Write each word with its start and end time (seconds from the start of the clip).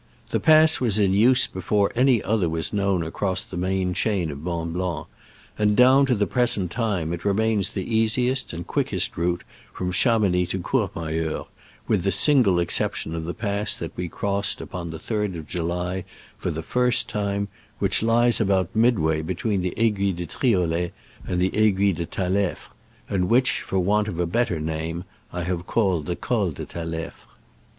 The 0.31 0.39
pass 0.39 0.79
was 0.81 0.97
in 0.97 1.13
use 1.13 1.45
be 1.45 1.61
fore 1.61 1.91
any 1.95 2.23
other 2.23 2.49
was 2.49 2.73
known 2.73 3.03
across 3.03 3.43
the 3.45 3.55
main 3.55 3.93
chain 3.93 4.31
of 4.31 4.41
Mont 4.41 4.73
Blanc, 4.73 5.05
and 5.59 5.77
down 5.77 6.07
to 6.07 6.15
the 6.15 6.25
present 6.25 6.71
time 6.71 7.13
it 7.13 7.23
remains 7.23 7.69
the 7.69 7.83
easiest 7.95 8.51
and 8.51 8.65
quickest 8.65 9.15
route 9.15 9.43
from 9.71 9.91
Chamounix 9.91 10.49
to 10.49 10.59
Courmayeur, 10.59 11.45
with 11.87 12.01
the 12.03 12.11
single 12.11 12.57
exception 12.59 13.13
of 13.13 13.25
the 13.25 13.35
pass 13.35 13.75
that 13.75 13.95
we 13.95 14.07
crossed 14.07 14.59
upon 14.59 14.89
the 14.89 14.97
3d 14.97 15.37
of 15.37 15.45
July 15.47 16.03
for 16.35 16.49
the 16.49 16.63
first 16.63 17.07
time, 17.07 17.47
which 17.77 18.01
lies 18.01 18.41
about 18.41 18.75
midway 18.75 19.21
between 19.21 19.61
the 19.61 19.75
Aiguille 19.77 20.15
de 20.15 20.25
Triolet 20.25 20.93
and 21.27 21.39
the 21.39 21.51
Aiguille 21.55 21.93
de 21.93 22.07
Talefre, 22.07 22.69
and 23.07 23.29
which, 23.29 23.61
for 23.61 23.77
want 23.77 24.07
of 24.07 24.19
a 24.19 24.25
better 24.25 24.59
name, 24.59 25.03
I 25.31 25.43
have 25.43 25.67
called 25.67 26.07
the 26.07 26.15
Col 26.15 26.49
de 26.49 26.65
Talefre. 26.65 27.27